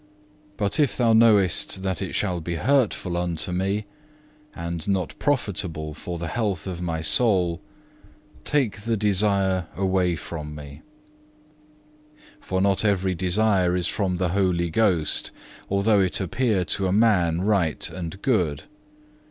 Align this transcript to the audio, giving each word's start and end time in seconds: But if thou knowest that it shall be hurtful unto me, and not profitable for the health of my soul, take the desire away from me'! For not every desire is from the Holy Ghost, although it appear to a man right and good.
But 0.57 0.79
if 0.79 0.97
thou 0.97 1.13
knowest 1.13 1.83
that 1.83 2.01
it 2.01 2.15
shall 2.15 2.41
be 2.41 2.55
hurtful 2.55 3.15
unto 3.15 3.51
me, 3.51 3.85
and 4.55 4.87
not 4.87 5.13
profitable 5.19 5.93
for 5.93 6.17
the 6.17 6.25
health 6.29 6.65
of 6.65 6.81
my 6.81 7.01
soul, 7.01 7.61
take 8.43 8.81
the 8.81 8.97
desire 8.97 9.67
away 9.75 10.15
from 10.15 10.55
me'! 10.55 10.81
For 12.39 12.61
not 12.61 12.83
every 12.83 13.13
desire 13.13 13.75
is 13.75 13.85
from 13.85 14.17
the 14.17 14.29
Holy 14.29 14.71
Ghost, 14.71 15.29
although 15.69 15.99
it 15.99 16.19
appear 16.19 16.65
to 16.65 16.87
a 16.87 16.91
man 16.91 17.41
right 17.41 17.87
and 17.91 18.19
good. 18.23 18.63